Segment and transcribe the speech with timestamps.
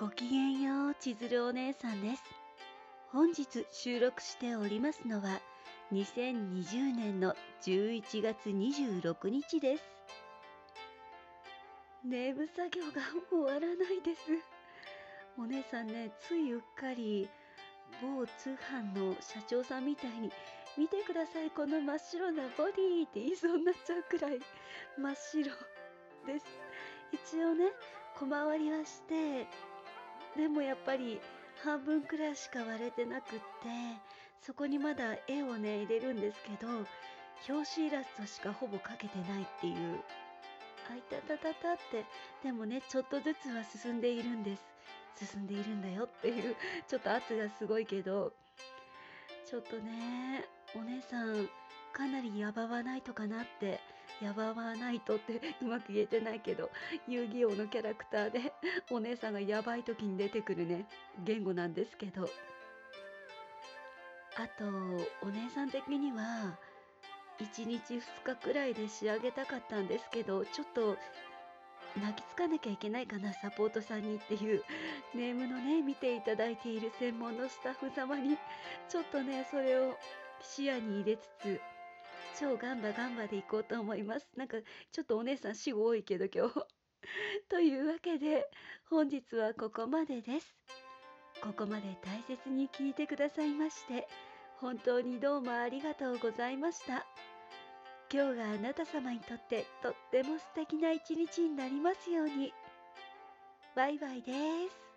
[0.00, 2.22] ごきげんよう、千鶴お姉さんです。
[3.12, 5.42] 本日収録しておりますのは、
[5.92, 9.82] 2020年の11月26日です。
[12.02, 14.22] ネーム作業が終わらないです。
[15.36, 17.28] お姉さんね、ついうっかり、
[18.00, 20.32] 某通販の社長さんみたいに、
[20.78, 24.40] 見てください、この真っ白なボディって言いそうになっちゃうくらい
[24.96, 25.44] 真っ白
[26.26, 26.46] です。
[27.12, 27.66] 一応ね、
[28.18, 29.46] 小回りはして、
[30.36, 31.20] でもやっぱり
[31.62, 33.44] 半分くらいしか割れてなくって
[34.40, 36.68] そこにまだ絵をね入れるんですけど
[37.48, 40.00] 表紙イラストしかほぼ描けてないっていう。
[40.90, 42.04] あいたたたたって
[42.42, 44.62] でもねちょっとずつは進んでいるんです。
[45.32, 46.56] 進んでいるんだよっていう
[46.88, 48.32] ちょっと圧がすごいけど。
[49.50, 50.44] ちょっとね
[50.76, 51.48] お姉さん
[51.92, 53.80] かなりやばわないとかなって
[54.20, 56.70] やばわないとって うまく言えてないけど
[57.08, 58.52] 遊戯王のキャラクターで
[58.90, 60.86] お姉さんがやばい時に出てくるね
[61.18, 62.28] 言語なんですけど。
[64.36, 64.64] あと
[65.22, 66.56] お姉さん的には
[67.40, 70.96] 1日2日くらいで仕上げたかったんですけどちょっと
[71.96, 74.62] 泣きつかなきゃいけないかなサポートさんにっていう
[75.14, 78.38] ネームのね見ていただいている専門のスタッフ様に。
[78.88, 79.98] ちょっとねそれを
[80.40, 81.60] 視野に入れつつ
[82.38, 84.28] 超ガンバガンバでいこうと思います。
[84.36, 84.56] なんか
[84.92, 86.66] ちょっとお姉さん死後多いけど今日。
[87.48, 88.48] というわけで
[88.88, 90.56] 本日はここまでです。
[91.42, 94.06] ここまで大切に聞いてくださいまして
[94.58, 97.06] 本当にどうもありがとうございました。
[98.12, 102.52] 今日があなた様にとってとっても素敵な一日になりますように。
[103.74, 104.32] バイバイで
[104.68, 104.89] す。